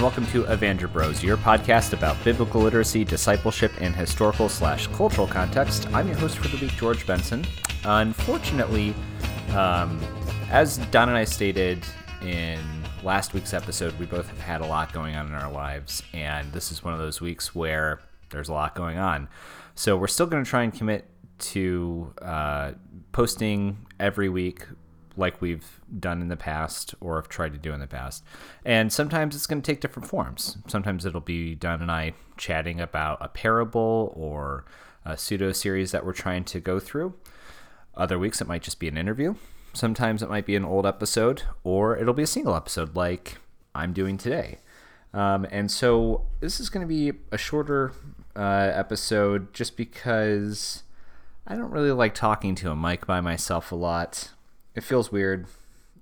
[0.00, 5.26] And welcome to Evangel Bros, your podcast about biblical literacy, discipleship, and historical slash cultural
[5.26, 5.86] context.
[5.92, 7.44] I'm your host for the week, George Benson.
[7.84, 8.94] Unfortunately,
[9.54, 10.00] um,
[10.50, 11.84] as Don and I stated
[12.22, 12.60] in
[13.02, 16.50] last week's episode, we both have had a lot going on in our lives, and
[16.50, 19.28] this is one of those weeks where there's a lot going on.
[19.74, 21.04] So we're still going to try and commit
[21.40, 22.72] to uh,
[23.12, 24.64] posting every week
[25.20, 28.24] like we've done in the past or have tried to do in the past.
[28.64, 30.58] And sometimes it's going to take different forms.
[30.66, 34.64] Sometimes it'll be Don and I chatting about a parable or
[35.04, 37.14] a pseudo series that we're trying to go through.
[37.94, 39.34] Other weeks it might just be an interview.
[39.72, 43.38] Sometimes it might be an old episode or it'll be a single episode like
[43.74, 44.58] I'm doing today.
[45.12, 47.92] Um, and so this is going to be a shorter
[48.36, 50.82] uh, episode just because
[51.46, 54.30] I don't really like talking to a mic by myself a lot
[54.74, 55.46] it feels weird,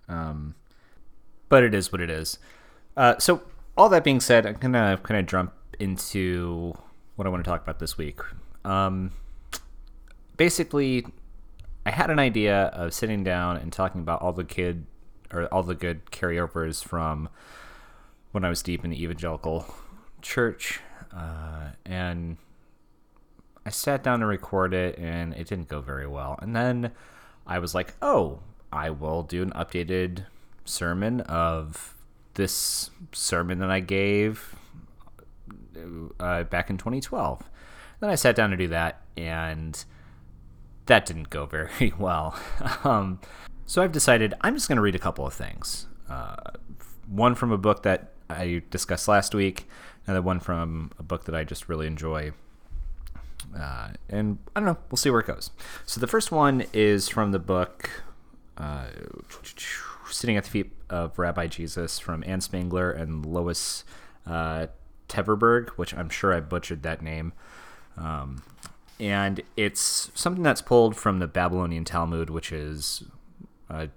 [0.09, 0.55] um,
[1.49, 2.39] but it is what it is.
[2.97, 3.43] Uh, so
[3.77, 6.77] all that being said, I'm gonna kind of jump into
[7.17, 8.21] what I want to talk about this week.
[8.65, 9.13] Um,
[10.37, 11.07] basically,
[11.87, 14.87] I had an idea of sitting down and talking about all the kid
[15.33, 17.29] or all the good carryovers from
[18.33, 19.75] when I was deep in the evangelical
[20.23, 20.81] church,
[21.17, 22.37] uh, and
[23.65, 26.39] I sat down to record it, and it didn't go very well.
[26.43, 26.93] And then
[27.47, 28.41] I was like, "Oh,
[28.73, 30.27] I will do an updated
[30.65, 31.95] sermon of
[32.35, 34.55] this sermon that I gave
[36.21, 37.43] uh, back in 2012.
[38.01, 39.85] Then I sat down to do that, and
[40.87, 42.39] that didn't go very well.
[42.85, 43.21] um,
[43.67, 45.87] so I've decided I'm just going to read a couple of things.
[46.09, 46.37] Uh,
[47.07, 49.69] one from a book that I discussed last week,
[50.07, 52.33] another one from a book that I just really enjoy.
[53.59, 55.51] Uh, and I don't know, we'll see where it goes.
[55.87, 58.05] So the first one is from the book
[58.59, 58.87] uh,
[60.11, 63.85] sitting at the feet of Rabbi Jesus from Ann Spangler and Lois
[64.27, 64.67] uh,
[65.09, 67.33] Teverberg, which I'm sure I butchered that name.
[67.97, 68.43] Um,
[69.01, 73.05] and it's something that's pulled from the Babylonian Talmud, which is
[73.71, 73.89] a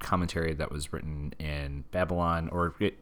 [0.00, 2.98] commentary that was written in Babylon, or it,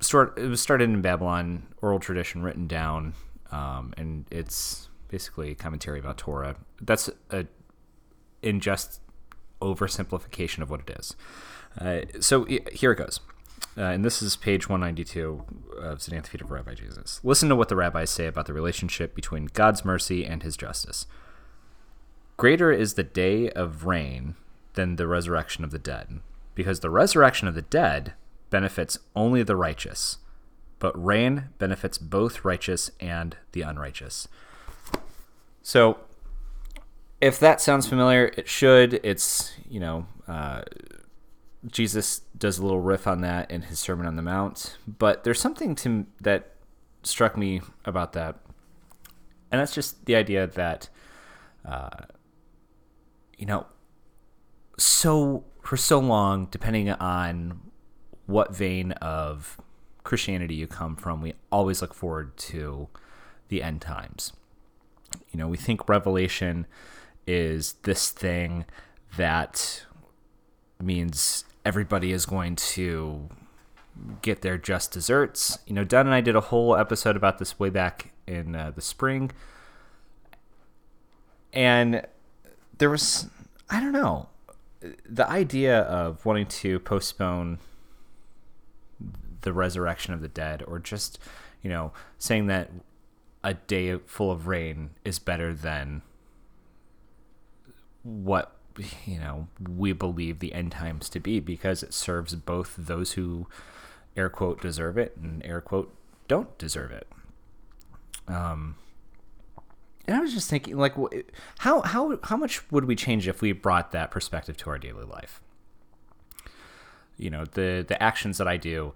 [0.00, 3.14] start, it was started in Babylon, oral tradition written down,
[3.52, 6.56] um, and it's basically a commentary about Torah.
[6.80, 7.46] That's a
[8.42, 9.00] in just
[9.60, 11.16] oversimplification of what it is.
[11.80, 13.20] Uh, so here it goes.
[13.78, 15.44] Uh, and this is page 192
[15.78, 17.20] of Sitting Feet of Rabbi Jesus.
[17.22, 21.06] Listen to what the rabbis say about the relationship between God's mercy and his justice.
[22.38, 24.34] Greater is the day of rain
[24.74, 26.20] than the resurrection of the dead,
[26.54, 28.14] because the resurrection of the dead
[28.50, 30.18] benefits only the righteous,
[30.78, 34.28] but rain benefits both righteous and the unrighteous.
[35.62, 35.98] So
[37.20, 39.00] if that sounds familiar, it should.
[39.02, 40.62] It's you know, uh,
[41.66, 45.40] Jesus does a little riff on that in his Sermon on the Mount, but there's
[45.40, 46.52] something to that
[47.02, 48.36] struck me about that,
[49.50, 50.88] and that's just the idea that,
[51.64, 52.04] uh,
[53.38, 53.66] you know,
[54.78, 57.60] so for so long, depending on
[58.26, 59.58] what vein of
[60.04, 62.88] Christianity you come from, we always look forward to
[63.48, 64.32] the end times.
[65.30, 66.66] You know, we think Revelation
[67.26, 68.64] is this thing
[69.16, 69.84] that
[70.80, 73.28] means everybody is going to
[74.22, 75.58] get their just desserts.
[75.66, 78.70] You know, Don and I did a whole episode about this way back in uh,
[78.74, 79.30] the spring.
[81.52, 82.06] And
[82.78, 83.28] there was,
[83.70, 84.28] I don't know,
[85.08, 87.58] the idea of wanting to postpone
[89.40, 91.18] the resurrection of the dead or just,
[91.62, 92.70] you know, saying that
[93.42, 96.02] a day full of rain is better than
[98.06, 98.56] what
[99.04, 103.46] you know we believe the end times to be because it serves both those who
[104.16, 105.94] air quote deserve it and air quote
[106.28, 107.06] don't deserve it.
[108.28, 108.76] Um
[110.08, 110.94] and i was just thinking like
[111.58, 115.04] how how how much would we change if we brought that perspective to our daily
[115.04, 115.40] life?
[117.16, 118.94] You know the the actions that i do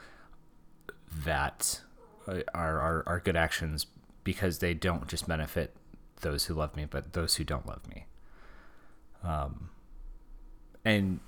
[1.25, 1.81] that
[2.55, 3.87] are are, are good actions
[4.23, 5.75] because they don't just benefit
[6.21, 8.07] those who love me but those who don't love me
[9.23, 9.71] um,
[10.85, 11.21] and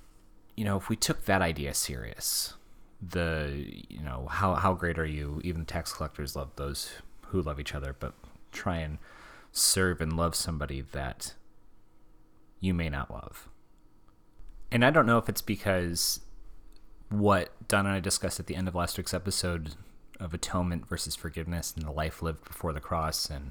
[0.57, 2.55] you know, if we took that idea serious,
[3.01, 5.41] the you know how how great are you?
[5.45, 6.93] Even tax collectors love those
[7.27, 8.15] who love each other, but
[8.53, 8.99] try and
[9.51, 11.35] serve and love somebody that
[12.61, 13.49] you may not love.
[14.71, 16.21] And I don't know if it's because
[17.11, 19.75] what Don and I discussed at the end of last week's episode
[20.19, 23.51] of atonement versus forgiveness and the life lived before the cross and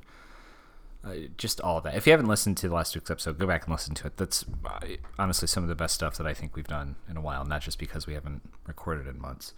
[1.04, 1.96] uh, just all of that.
[1.96, 4.18] If you haven't listened to the last week's episode, go back and listen to it.
[4.18, 4.80] That's uh,
[5.18, 7.62] honestly some of the best stuff that I think we've done in a while, not
[7.62, 9.54] just because we haven't recorded in months.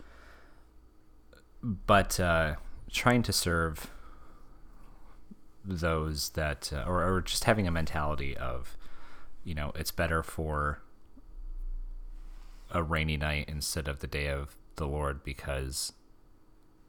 [1.64, 2.56] but uh,
[2.92, 3.90] trying to serve
[5.64, 8.78] those that, uh, or, or just having a mentality of,
[9.44, 10.82] you know, it's better for
[12.72, 15.94] a rainy night instead of the day of the Lord because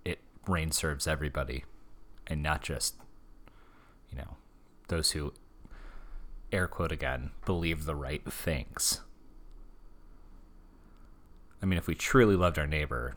[0.04, 0.18] it
[0.48, 1.64] rain serves everybody
[2.26, 2.96] and not just,
[4.10, 4.36] you know,
[4.88, 5.32] those who
[6.52, 9.00] air quote again believe the right things.
[11.62, 13.16] I mean, if we truly loved our neighbor,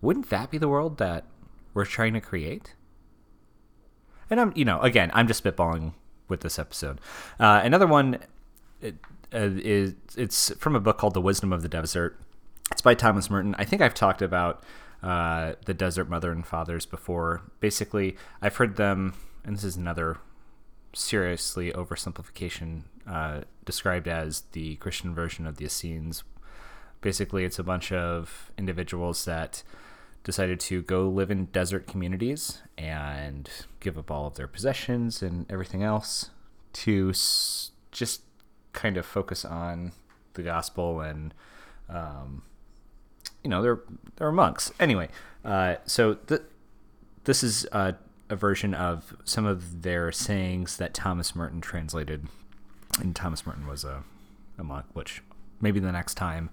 [0.00, 1.24] wouldn't that be the world that
[1.74, 2.74] we're trying to create?
[4.30, 5.92] And I'm, you know, again, I'm just spitballing
[6.28, 7.00] with this episode.
[7.38, 8.18] Uh, another one
[8.80, 8.96] it,
[9.34, 12.18] uh, is it's from a book called The Wisdom of the Desert.
[12.72, 13.54] It's by Thomas Merton.
[13.58, 14.62] I think I've talked about
[15.02, 17.42] uh, the Desert Mother and Fathers before.
[17.58, 20.18] Basically, I've heard them, and this is another
[20.94, 26.24] seriously oversimplification, uh, described as the Christian version of the Essenes.
[27.00, 29.62] Basically, it's a bunch of individuals that
[30.22, 33.48] decided to go live in desert communities and
[33.80, 36.30] give up all of their possessions and everything else
[36.74, 38.22] to s- just
[38.72, 39.92] kind of focus on
[40.34, 41.32] the gospel and
[41.88, 42.42] um,
[43.42, 43.80] you know they're
[44.16, 45.08] they're monks anyway
[45.44, 46.42] uh, so th-
[47.24, 47.92] this is uh,
[48.30, 52.28] a version of some of their sayings that Thomas Merton translated
[53.00, 54.04] and Thomas Merton was a,
[54.58, 55.22] a monk which
[55.60, 56.48] maybe the next time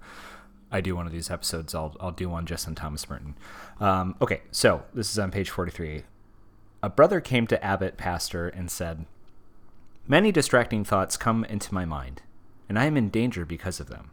[0.70, 3.36] I do one of these episodes, I'll I'll do one just on Thomas Merton.
[3.80, 6.02] Um, okay, so this is on page forty three.
[6.82, 9.06] A brother came to Abbot Pastor and said,
[10.06, 12.22] "Many distracting thoughts come into my mind,
[12.68, 14.10] and I am in danger because of them."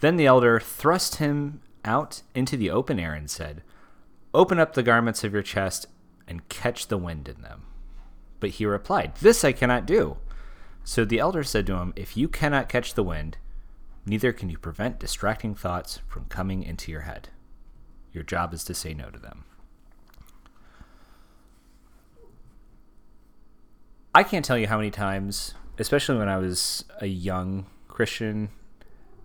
[0.00, 3.62] Then the elder thrust him out into the open air and said,
[4.32, 5.86] "Open up the garments of your chest
[6.26, 7.62] and catch the wind in them."
[8.40, 10.18] But he replied, "This I cannot do."
[10.84, 13.38] So the elder said to him, "If you cannot catch the wind,"
[14.04, 17.28] Neither can you prevent distracting thoughts from coming into your head.
[18.12, 19.44] Your job is to say no to them.
[24.14, 28.50] I can't tell you how many times, especially when I was a young Christian,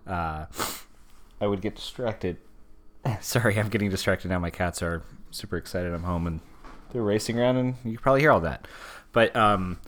[0.06, 0.46] uh,
[1.40, 2.38] I would get distracted.
[3.20, 4.38] Sorry, I'm getting distracted now.
[4.38, 5.92] My cats are super excited.
[5.92, 6.40] I'm home and
[6.92, 8.66] they're racing around, and you probably hear all that.
[9.12, 9.78] But um,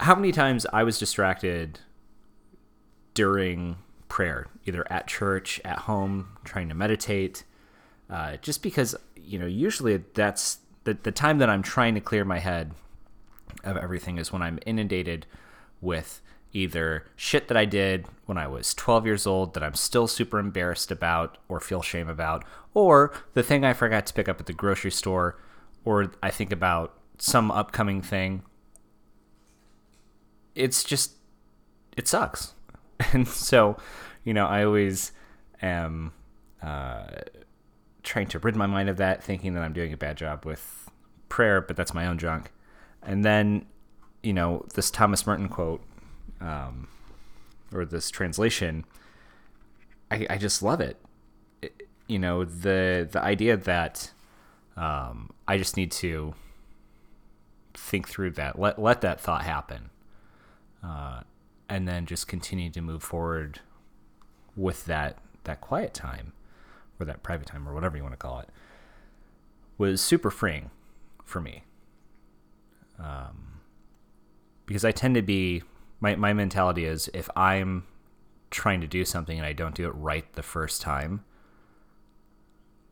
[0.00, 1.80] how many times I was distracted
[3.14, 3.76] during
[4.08, 7.44] prayer, either at church, at home, trying to meditate.
[8.08, 12.24] Uh, just because, you know, usually that's the, the time that I'm trying to clear
[12.24, 12.72] my head
[13.64, 15.26] of everything is when I'm inundated
[15.80, 16.20] with
[16.56, 20.38] either shit that I did when I was 12 years old that I'm still super
[20.38, 24.46] embarrassed about or feel shame about, or the thing I forgot to pick up at
[24.46, 25.38] the grocery store,
[25.84, 28.42] or I think about some upcoming thing.
[30.54, 31.12] It's just,
[31.96, 32.54] it sucks.
[33.12, 33.76] and so,
[34.24, 35.12] you know, I always
[35.60, 36.12] am
[36.62, 37.06] uh,
[38.02, 40.90] trying to rid my mind of that, thinking that I'm doing a bad job with
[41.28, 42.50] prayer, but that's my own junk.
[43.02, 43.66] And then,
[44.22, 45.82] you know, this Thomas Merton quote,
[46.40, 46.88] um,
[47.72, 48.84] or this translation,
[50.10, 50.96] I, I just love it.
[51.62, 51.88] it.
[52.06, 54.12] You know, the the idea that
[54.76, 56.34] um, I just need to
[57.74, 59.90] think through that, let let that thought happen.
[60.82, 61.20] Uh,
[61.68, 63.60] and then just continue to move forward
[64.54, 66.32] with that that quiet time
[66.98, 68.48] or that private time or whatever you want to call it
[69.78, 70.70] was super freeing
[71.24, 71.62] for me
[72.98, 73.60] um,
[74.64, 75.62] because i tend to be
[76.00, 77.84] my, my mentality is if i'm
[78.50, 81.24] trying to do something and i don't do it right the first time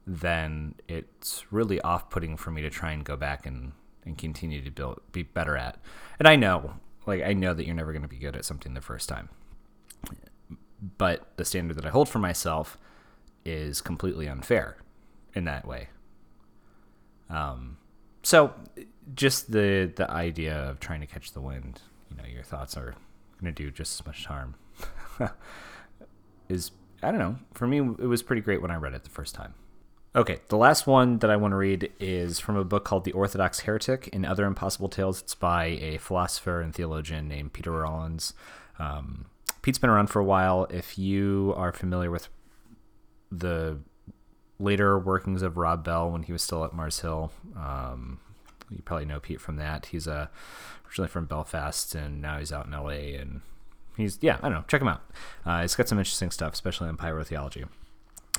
[0.07, 3.73] then it's really off-putting for me to try and go back and,
[4.05, 5.79] and continue to build be better at
[6.19, 6.75] and i know
[7.07, 9.29] like I know that you're never going to be good at something the first time.
[10.99, 12.79] But the standard that I hold for myself
[13.45, 14.77] is completely unfair
[15.35, 15.89] in that way.
[17.31, 17.79] Um,
[18.23, 18.55] so
[19.15, 21.81] just the the idea of trying to catch the wind,
[22.17, 22.95] you know, your thoughts are
[23.41, 24.55] going to do just as much harm.
[26.49, 26.71] is
[27.03, 27.37] I don't know.
[27.53, 29.55] For me, it was pretty great when I read it the first time.
[30.17, 33.13] Okay, the last one that I want to read is from a book called The
[33.13, 35.21] Orthodox Heretic and Other Impossible Tales.
[35.21, 38.33] It's by a philosopher and theologian named Peter Rollins.
[38.79, 39.27] Um,
[39.61, 40.67] Pete's been around for a while.
[40.71, 42.29] If you are familiar with
[43.31, 43.81] the
[44.61, 48.21] later workings of Rob Bell when he was still at Mars Hill, um,
[48.77, 49.87] you probably know Pete from that.
[49.87, 50.27] He's uh,
[50.87, 53.19] originally from Belfast and now he's out in LA.
[53.21, 53.41] And
[53.97, 55.03] he's, yeah, I don't know, check him out.
[55.47, 57.67] Uh, it's got some interesting stuff, especially on pyrotheology.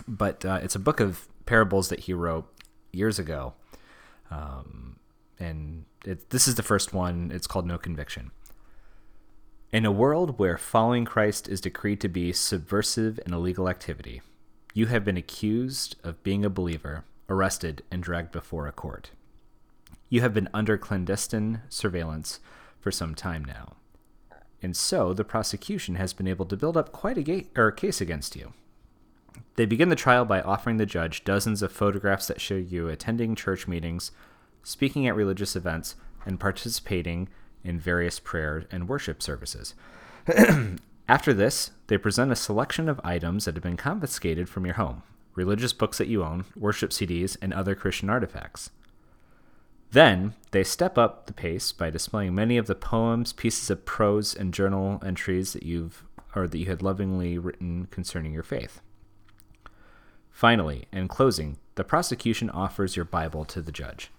[0.08, 2.48] But uh, it's a book of parables that he wrote
[2.92, 3.54] years ago.
[4.32, 4.98] Um,
[5.40, 7.32] and it, this is the first one.
[7.34, 8.32] It's called No Conviction.
[9.72, 14.22] In a world where following Christ is decreed to be subversive and illegal activity,
[14.74, 19.12] you have been accused of being a believer, arrested, and dragged before a court.
[20.10, 22.40] You have been under clandestine surveillance
[22.80, 23.74] for some time now.
[24.62, 28.02] And so the prosecution has been able to build up quite a ga- or case
[28.02, 28.54] against you.
[29.56, 33.36] They begin the trial by offering the judge dozens of photographs that show you attending
[33.36, 34.12] church meetings,
[34.64, 35.96] speaking at religious events,
[36.26, 37.30] and participating
[37.64, 39.76] in various prayer and worship services.
[41.08, 45.04] After this, they present a selection of items that have been confiscated from your home
[45.36, 48.72] religious books that you own, worship CDs, and other Christian artifacts.
[49.96, 54.36] Then they step up the pace by displaying many of the poems, pieces of prose,
[54.36, 56.04] and journal entries that you've
[56.36, 58.82] or that you had lovingly written concerning your faith.
[60.30, 64.12] Finally, in closing, the prosecution offers your Bible to the judge.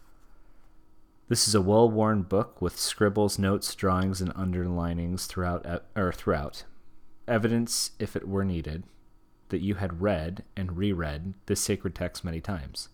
[1.28, 6.64] This is a well-worn book with scribbles, notes, drawings, and underlinings throughout, uh, or throughout,
[7.28, 8.84] evidence, if it were needed,
[9.50, 12.88] that you had read and reread this sacred text many times.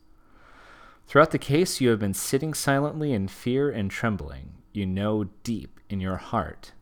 [1.07, 4.55] Throughout the case, you have been sitting silently in fear and trembling.
[4.73, 6.73] You know deep in your heart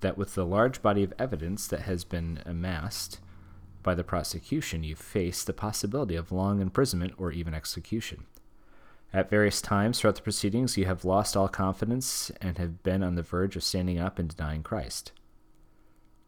[0.00, 3.20] that with the large body of evidence that has been amassed
[3.82, 8.24] by the prosecution, you face the possibility of long imprisonment or even execution.
[9.12, 13.14] At various times throughout the proceedings, you have lost all confidence and have been on
[13.14, 15.12] the verge of standing up and denying Christ.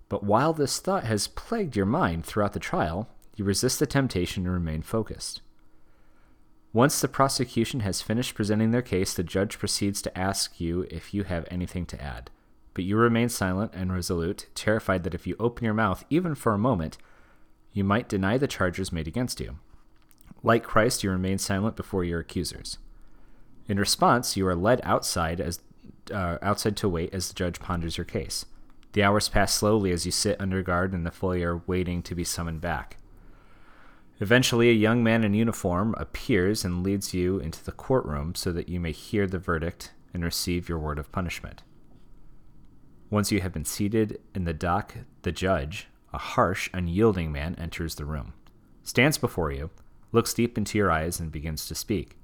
[0.08, 4.44] But while this thought has plagued your mind throughout the trial, you resist the temptation
[4.44, 5.42] and remain focused.
[6.76, 11.14] Once the prosecution has finished presenting their case, the judge proceeds to ask you if
[11.14, 12.30] you have anything to add.
[12.74, 16.52] But you remain silent and resolute, terrified that if you open your mouth, even for
[16.52, 16.98] a moment,
[17.72, 19.58] you might deny the charges made against you.
[20.42, 22.76] Like Christ, you remain silent before your accusers.
[23.66, 25.60] In response, you are led outside as
[26.12, 28.44] uh, outside to wait as the judge ponders your case.
[28.92, 32.22] The hours pass slowly as you sit under guard in the foyer waiting to be
[32.22, 32.98] summoned back.
[34.18, 38.68] Eventually, a young man in uniform appears and leads you into the courtroom so that
[38.68, 41.62] you may hear the verdict and receive your word of punishment.
[43.10, 47.96] Once you have been seated in the dock, the judge, a harsh, unyielding man, enters
[47.96, 48.32] the room,
[48.82, 49.70] stands before you,
[50.12, 52.16] looks deep into your eyes, and begins to speak.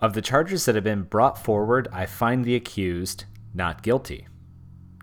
[0.00, 4.26] Of the charges that have been brought forward, I find the accused not guilty.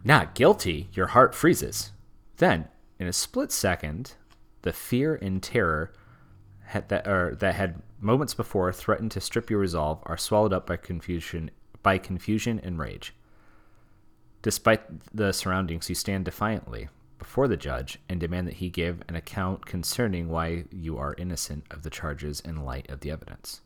[0.04, 0.90] Not guilty?
[0.94, 1.92] Your heart freezes.
[2.38, 2.68] Then,
[3.00, 4.16] in a split second,
[4.62, 5.92] the fear and terror
[6.64, 10.68] had that, or, that had moments before threatened to strip your resolve are swallowed up
[10.68, 11.52] by confusion,
[11.84, 13.14] by confusion and rage.
[14.42, 14.82] Despite
[15.14, 16.90] the surroundings, you stand defiantly
[17.20, 21.66] before the judge and demand that he give an account concerning why you are innocent
[21.70, 23.62] of the charges in light of the evidence.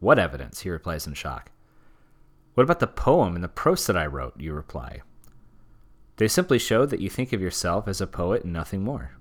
[0.00, 0.60] What evidence?
[0.60, 1.50] He replies in shock.
[2.54, 4.40] What about the poem and the prose that I wrote?
[4.40, 5.02] You reply.
[6.16, 9.17] They simply show that you think of yourself as a poet and nothing more.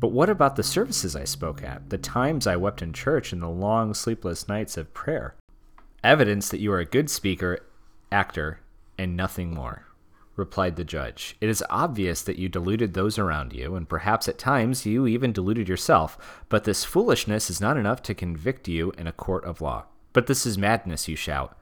[0.00, 3.42] But what about the services I spoke at, the times I wept in church, and
[3.42, 5.36] the long sleepless nights of prayer?
[6.02, 7.58] Evidence that you are a good speaker,
[8.10, 8.60] actor,
[8.96, 9.84] and nothing more,
[10.36, 11.36] replied the judge.
[11.42, 15.32] It is obvious that you deluded those around you, and perhaps at times you even
[15.32, 19.60] deluded yourself, but this foolishness is not enough to convict you in a court of
[19.60, 19.84] law.
[20.14, 21.58] But this is madness, you shout.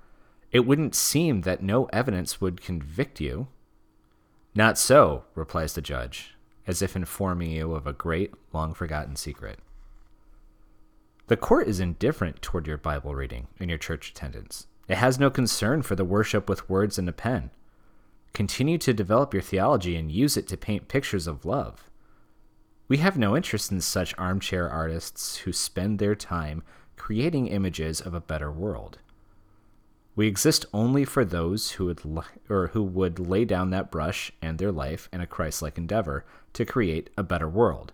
[0.53, 3.49] It wouldn't seem that no evidence would convict you.
[4.55, 6.38] Not so, replies the judge
[6.69, 9.59] as if informing you of a great, long forgotten secret.
[11.27, 14.67] The court is indifferent toward your Bible reading and your church attendance.
[14.87, 17.51] It has no concern for the worship with words and a pen.
[18.35, 21.91] Continue to develop your theology and use it to paint pictures of love.
[22.87, 26.63] We have no interest in such armchair artists who spend their time
[26.97, 28.99] creating images of a better world.
[30.19, 32.01] We exist only for those who would
[32.49, 36.65] or who would lay down that brush and their life in a Christ-like endeavor to
[36.65, 37.93] create a better world.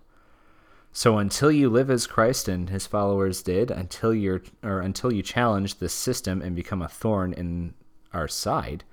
[0.91, 5.21] So until you live as Christ and his followers did, until you're or until you
[5.21, 7.75] challenge the system and become a thorn in
[8.11, 8.85] our side,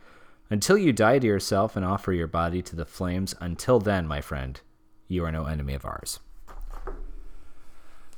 [0.50, 4.20] until you die to yourself and offer your body to the flames, until then, my
[4.20, 4.60] friend,
[5.08, 6.20] you are no enemy of ours.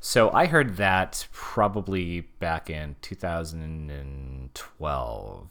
[0.07, 5.49] So I heard that probably back in 2012.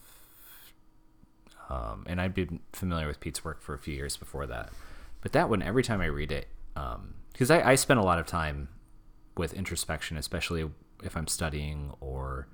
[1.71, 4.69] Um, and I'd been familiar with Pete's work for a few years before that.
[5.21, 8.19] But that one, every time I read it, because um, I, I spend a lot
[8.19, 8.69] of time
[9.35, 10.69] with introspection, especially
[11.03, 12.47] if I'm studying or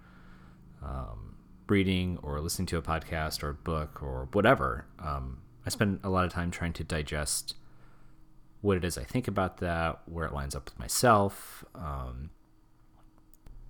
[0.81, 1.35] um,
[1.67, 4.85] reading or listening to a podcast or a book or whatever.
[4.99, 7.55] Um, I spend a lot of time trying to digest
[8.61, 11.63] what it is I think about that, where it lines up with myself.
[11.75, 12.31] Um,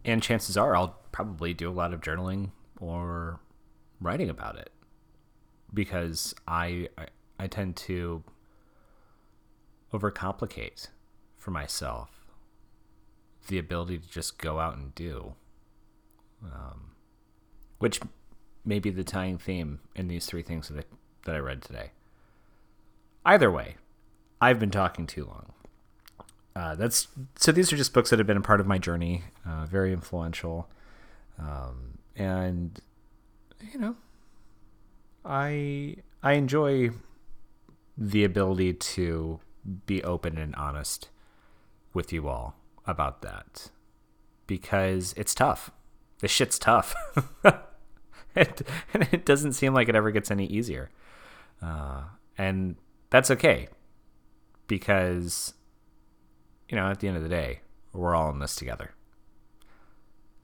[0.04, 3.40] and chances are I'll probably do a lot of journaling or
[4.02, 4.72] writing about it
[5.74, 8.24] because I, I, I tend to
[9.94, 10.88] overcomplicate
[11.38, 12.10] for myself
[13.48, 15.34] the ability to just go out and do.
[16.44, 16.92] Um,
[17.80, 18.00] which
[18.64, 20.84] may be the tying theme in these three things that I,
[21.26, 21.92] that I read today.
[23.26, 23.76] Either way,
[24.42, 25.54] I've been talking too long.
[26.56, 27.52] Uh, that's so.
[27.52, 30.68] These are just books that have been a part of my journey, uh, very influential,
[31.38, 32.80] um, and
[33.72, 33.96] you know,
[35.24, 36.92] I I enjoy
[37.98, 39.40] the ability to
[39.86, 41.10] be open and honest
[41.94, 42.56] with you all
[42.88, 43.70] about that
[44.48, 45.72] because it's tough.
[46.20, 46.96] This shit's tough.
[48.36, 48.62] it,
[48.94, 50.90] and it doesn't seem like it ever gets any easier.
[51.62, 52.04] Uh,
[52.38, 52.76] and
[53.10, 53.68] that's okay
[54.70, 55.56] because,
[56.70, 57.60] you know, at the end of the day,
[57.92, 58.92] we're all in this together.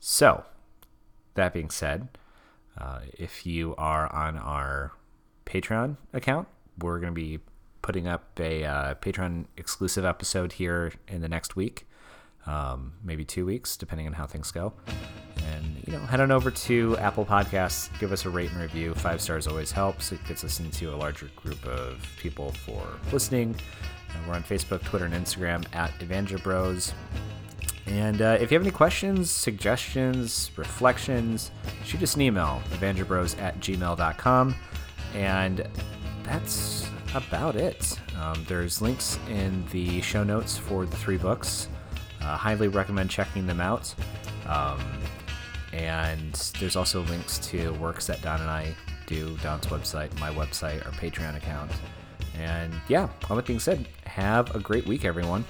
[0.01, 0.44] So,
[1.36, 2.10] that being said,
[2.77, 4.91] uh, if you are on our
[5.46, 7.39] Patreon account, we're going to be
[7.82, 11.88] putting up a uh, Patreon exclusive episode here in the next week,
[12.47, 14.73] um, maybe two weeks, depending on how things go.
[15.53, 18.93] And you know, head on over to Apple Podcasts, give us a rate and review.
[18.95, 20.11] Five stars always helps.
[20.11, 23.55] It gets us into a larger group of people for listening.
[24.15, 26.93] And we're on Facebook, Twitter, and Instagram at Evangel Bros.
[27.87, 31.51] And uh, if you have any questions, suggestions, reflections,
[31.83, 34.55] shoot us an email, evangelbros at gmail.com.
[35.13, 35.67] And
[36.23, 37.99] that's about it.
[38.19, 41.67] Um, there's links in the show notes for the three books.
[42.25, 43.94] Highly recommend checking them out.
[44.48, 44.82] Um,
[45.74, 48.74] and there's also links to works that Don and I
[49.08, 51.72] do, Don's website, my website, our Patreon account.
[52.38, 55.46] And yeah, all that being said, have a great week, everyone.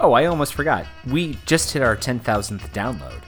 [0.00, 0.86] Oh, I almost forgot.
[1.06, 3.22] We just hit our 10,000th download.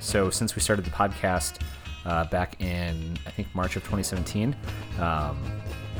[0.00, 1.60] So since we started the podcast
[2.04, 4.54] uh, back in, I think, March of 2017,
[5.00, 5.38] um,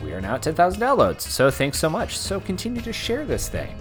[0.03, 1.21] we are now at 10,000 downloads.
[1.21, 2.17] So thanks so much.
[2.17, 3.77] So continue to share this thing.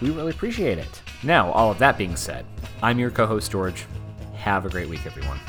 [0.00, 1.02] We really appreciate it.
[1.22, 2.44] Now, all of that being said,
[2.82, 3.86] I'm your co host, George.
[4.34, 5.40] Have a great week, everyone.